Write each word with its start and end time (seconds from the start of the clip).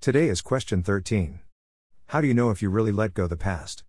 Today 0.00 0.30
is 0.30 0.40
question 0.40 0.82
13. 0.82 1.40
How 2.06 2.22
do 2.22 2.26
you 2.26 2.32
know 2.32 2.48
if 2.48 2.62
you 2.62 2.70
really 2.70 2.90
let 2.90 3.12
go 3.12 3.26
the 3.26 3.36
past? 3.36 3.84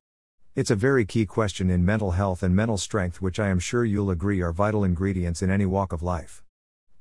It's 0.56 0.70
a 0.70 0.76
very 0.76 1.06
key 1.06 1.26
question 1.26 1.70
in 1.70 1.86
mental 1.86 2.12
health 2.12 2.44
and 2.44 2.54
mental 2.54 2.78
strength, 2.78 3.22
which 3.22 3.40
I 3.40 3.48
am 3.48 3.60
sure 3.60 3.86
you'll 3.86 4.12
agree 4.12 4.42
are 4.42 4.52
vital 4.52 4.84
ingredients 4.84 5.42
in 5.42 5.50
any 5.50 5.66
walk 5.66 5.94
of 5.94 6.04
life. 6.04 6.44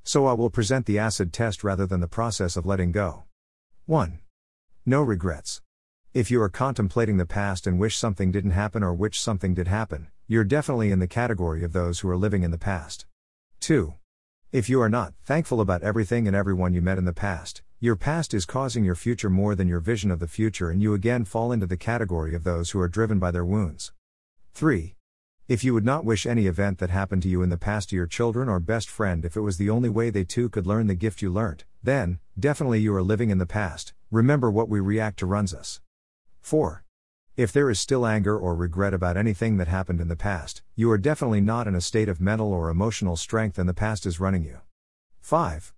So 0.05 0.27
I 0.27 0.31
will 0.31 0.49
present 0.49 0.85
the 0.85 0.97
acid 0.97 1.33
test 1.33 1.61
rather 1.61 1.85
than 1.85 1.99
the 1.99 2.07
process 2.07 2.55
of 2.55 2.65
letting 2.65 2.93
go. 2.93 3.25
1. 3.85 4.19
No 4.85 5.01
regrets. 5.01 5.61
If 6.13 6.31
you 6.31 6.41
are 6.41 6.47
contemplating 6.47 7.17
the 7.17 7.25
past 7.25 7.67
and 7.67 7.77
wish 7.77 7.97
something 7.97 8.31
didn't 8.31 8.51
happen 8.51 8.81
or 8.81 8.93
wish 8.93 9.19
something 9.19 9.53
did 9.53 9.67
happen, 9.67 10.07
you're 10.25 10.45
definitely 10.45 10.89
in 10.89 10.99
the 10.99 11.05
category 11.05 11.65
of 11.65 11.73
those 11.73 11.99
who 11.99 12.07
are 12.07 12.15
living 12.15 12.43
in 12.43 12.51
the 12.51 12.57
past. 12.57 13.05
2. 13.59 13.93
If 14.53 14.69
you 14.69 14.81
are 14.81 14.87
not 14.87 15.15
thankful 15.25 15.59
about 15.59 15.83
everything 15.83 16.27
and 16.27 16.35
everyone 16.35 16.73
you 16.73 16.81
met 16.81 16.97
in 16.97 17.03
the 17.03 17.11
past, 17.11 17.61
your 17.83 17.95
past 17.95 18.35
is 18.35 18.45
causing 18.45 18.83
your 18.83 18.93
future 18.93 19.27
more 19.27 19.55
than 19.55 19.67
your 19.67 19.79
vision 19.79 20.11
of 20.11 20.19
the 20.19 20.27
future, 20.27 20.69
and 20.69 20.83
you 20.83 20.93
again 20.93 21.25
fall 21.25 21.51
into 21.51 21.65
the 21.65 21.75
category 21.75 22.35
of 22.35 22.43
those 22.43 22.69
who 22.69 22.79
are 22.79 22.87
driven 22.87 23.17
by 23.17 23.31
their 23.31 23.43
wounds. 23.43 23.91
3. 24.53 24.93
If 25.47 25.63
you 25.63 25.73
would 25.73 25.83
not 25.83 26.05
wish 26.05 26.27
any 26.27 26.45
event 26.45 26.77
that 26.77 26.91
happened 26.91 27.23
to 27.23 27.27
you 27.27 27.41
in 27.41 27.49
the 27.49 27.57
past 27.57 27.89
to 27.89 27.95
your 27.95 28.05
children 28.05 28.47
or 28.47 28.59
best 28.59 28.87
friend 28.87 29.25
if 29.25 29.35
it 29.35 29.41
was 29.41 29.57
the 29.57 29.71
only 29.71 29.89
way 29.89 30.11
they 30.11 30.23
too 30.23 30.47
could 30.47 30.67
learn 30.67 30.85
the 30.85 30.93
gift 30.93 31.23
you 31.23 31.31
learnt, 31.31 31.65
then, 31.81 32.19
definitely 32.39 32.79
you 32.79 32.93
are 32.93 33.01
living 33.01 33.31
in 33.31 33.39
the 33.39 33.47
past. 33.47 33.95
Remember 34.11 34.51
what 34.51 34.69
we 34.69 34.79
react 34.79 35.17
to 35.17 35.25
runs 35.25 35.51
us. 35.51 35.81
4. 36.41 36.83
If 37.35 37.51
there 37.51 37.71
is 37.71 37.79
still 37.79 38.05
anger 38.05 38.37
or 38.37 38.53
regret 38.53 38.93
about 38.93 39.17
anything 39.17 39.57
that 39.57 39.67
happened 39.67 39.99
in 39.99 40.07
the 40.07 40.15
past, 40.15 40.61
you 40.75 40.91
are 40.91 40.99
definitely 40.99 41.41
not 41.41 41.67
in 41.67 41.73
a 41.73 41.81
state 41.81 42.09
of 42.09 42.21
mental 42.21 42.53
or 42.53 42.69
emotional 42.69 43.15
strength 43.15 43.57
and 43.57 43.67
the 43.67 43.73
past 43.73 44.05
is 44.05 44.19
running 44.19 44.43
you. 44.43 44.59
5. 45.21 45.73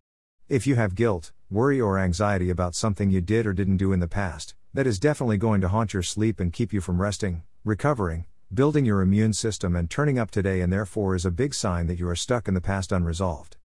If 0.49 0.67
you 0.67 0.75
have 0.75 0.95
guilt, 0.95 1.31
worry, 1.53 1.80
or 1.80 1.99
anxiety 1.99 2.49
about 2.49 2.73
something 2.73 3.12
you 3.12 3.21
did 3.21 3.45
or 3.45 3.53
didn't 3.53 3.77
do 3.77 3.94
in 3.94 3.99
the 3.99 4.07
past, 4.07 4.55
that 4.73 4.88
is 4.88 4.99
definitely 4.99 5.38
going 5.38 5.61
to 5.61 5.70
haunt 5.70 5.94
your 5.94 6.02
sleep 6.02 6.39
and 6.39 6.52
keep 6.52 6.73
you 6.73 6.81
from 6.81 6.99
resting, 6.99 7.44
recovering, 7.64 8.25
building 8.52 8.86
your 8.86 9.02
immune 9.02 9.33
system, 9.33 9.75
and 9.75 9.89
turning 9.89 10.17
up 10.17 10.31
today, 10.31 10.61
and 10.61 10.73
therefore 10.73 11.16
is 11.16 11.25
a 11.25 11.31
big 11.31 11.53
sign 11.53 11.86
that 11.86 12.00
you 12.00 12.08
are 12.08 12.16
stuck 12.16 12.47
in 12.47 12.55
the 12.55 12.61
past 12.61 12.91
unresolved. 12.91 13.58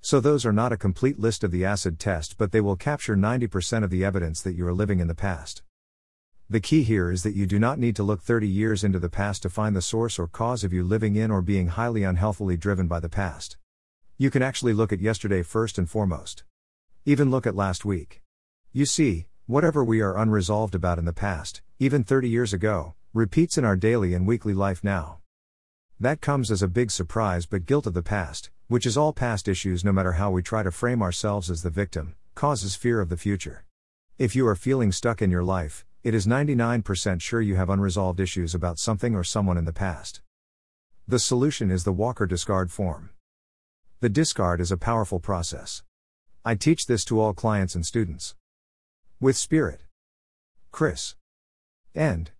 So, 0.00 0.20
those 0.20 0.46
are 0.46 0.52
not 0.52 0.72
a 0.72 0.76
complete 0.76 1.18
list 1.18 1.44
of 1.44 1.50
the 1.50 1.64
acid 1.64 1.98
test, 2.00 2.38
but 2.38 2.50
they 2.50 2.60
will 2.60 2.76
capture 2.76 3.14
90% 3.14 3.84
of 3.84 3.90
the 3.90 4.04
evidence 4.04 4.40
that 4.40 4.54
you 4.54 4.66
are 4.66 4.72
living 4.72 4.98
in 4.98 5.06
the 5.06 5.14
past. 5.14 5.62
The 6.48 6.60
key 6.60 6.82
here 6.82 7.10
is 7.10 7.22
that 7.22 7.36
you 7.36 7.46
do 7.46 7.58
not 7.58 7.78
need 7.78 7.94
to 7.96 8.02
look 8.02 8.22
30 8.22 8.48
years 8.48 8.82
into 8.82 8.98
the 8.98 9.08
past 9.08 9.42
to 9.42 9.50
find 9.50 9.76
the 9.76 9.82
source 9.82 10.18
or 10.18 10.26
cause 10.26 10.64
of 10.64 10.72
you 10.72 10.82
living 10.82 11.14
in 11.16 11.30
or 11.30 11.40
being 11.40 11.68
highly 11.68 12.02
unhealthily 12.02 12.56
driven 12.56 12.88
by 12.88 13.00
the 13.00 13.08
past. 13.08 13.56
You 14.18 14.30
can 14.30 14.42
actually 14.42 14.72
look 14.72 14.92
at 14.92 15.00
yesterday 15.00 15.42
first 15.42 15.78
and 15.78 15.88
foremost. 15.88 16.44
Even 17.04 17.32
look 17.32 17.48
at 17.48 17.56
last 17.56 17.84
week. 17.84 18.22
You 18.72 18.86
see, 18.86 19.26
whatever 19.46 19.82
we 19.82 20.00
are 20.00 20.16
unresolved 20.16 20.72
about 20.72 21.00
in 21.00 21.04
the 21.04 21.12
past, 21.12 21.60
even 21.80 22.04
30 22.04 22.28
years 22.28 22.52
ago, 22.52 22.94
repeats 23.12 23.58
in 23.58 23.64
our 23.64 23.74
daily 23.74 24.14
and 24.14 24.24
weekly 24.24 24.54
life 24.54 24.84
now. 24.84 25.18
That 25.98 26.20
comes 26.20 26.48
as 26.48 26.62
a 26.62 26.68
big 26.68 26.92
surprise, 26.92 27.44
but 27.44 27.66
guilt 27.66 27.88
of 27.88 27.94
the 27.94 28.02
past, 28.02 28.50
which 28.68 28.86
is 28.86 28.96
all 28.96 29.12
past 29.12 29.48
issues 29.48 29.84
no 29.84 29.90
matter 29.90 30.12
how 30.12 30.30
we 30.30 30.42
try 30.42 30.62
to 30.62 30.70
frame 30.70 31.02
ourselves 31.02 31.50
as 31.50 31.64
the 31.64 31.70
victim, 31.70 32.14
causes 32.36 32.76
fear 32.76 33.00
of 33.00 33.08
the 33.08 33.16
future. 33.16 33.64
If 34.16 34.36
you 34.36 34.46
are 34.46 34.54
feeling 34.54 34.92
stuck 34.92 35.20
in 35.20 35.30
your 35.32 35.42
life, 35.42 35.84
it 36.04 36.14
is 36.14 36.24
99% 36.24 37.20
sure 37.20 37.40
you 37.40 37.56
have 37.56 37.68
unresolved 37.68 38.20
issues 38.20 38.54
about 38.54 38.78
something 38.78 39.16
or 39.16 39.24
someone 39.24 39.58
in 39.58 39.64
the 39.64 39.72
past. 39.72 40.20
The 41.08 41.18
solution 41.18 41.68
is 41.72 41.82
the 41.82 41.92
Walker 41.92 42.26
discard 42.26 42.70
form. 42.70 43.10
The 43.98 44.08
discard 44.08 44.60
is 44.60 44.70
a 44.70 44.76
powerful 44.76 45.18
process. 45.18 45.82
I 46.44 46.56
teach 46.56 46.86
this 46.86 47.04
to 47.04 47.20
all 47.20 47.34
clients 47.34 47.76
and 47.76 47.86
students. 47.86 48.34
With 49.20 49.36
Spirit. 49.36 49.82
Chris. 50.72 51.14
End. 51.94 52.30